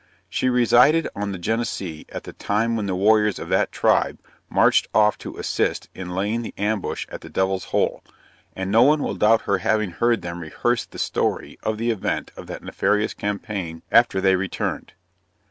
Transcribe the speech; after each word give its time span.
She 0.27 0.49
resided 0.49 1.07
on 1.15 1.31
the 1.31 1.37
Genesee 1.37 2.05
at 2.09 2.23
the 2.23 2.33
time 2.33 2.75
when 2.75 2.87
the 2.87 2.95
warriors 2.95 3.37
of 3.37 3.49
that 3.49 3.71
tribe 3.71 4.17
marched 4.49 4.87
off 4.95 5.15
to 5.19 5.37
assist 5.37 5.89
in 5.93 6.15
laying 6.15 6.41
the 6.41 6.55
ambush 6.57 7.05
at 7.11 7.21
the 7.21 7.29
Devil's 7.29 7.65
Hole; 7.65 8.03
and 8.55 8.71
no 8.71 8.81
one 8.81 9.03
will 9.03 9.13
doubt 9.13 9.41
her 9.43 9.59
having 9.59 9.91
heard 9.91 10.23
them 10.23 10.39
rehearse 10.39 10.85
the 10.85 10.97
story 10.97 11.59
of 11.61 11.77
the 11.77 11.91
event 11.91 12.31
of 12.35 12.47
that 12.47 12.63
nefarious 12.63 13.13
campaign, 13.13 13.83
after 13.91 14.19
they 14.19 14.35
returned. 14.35 14.93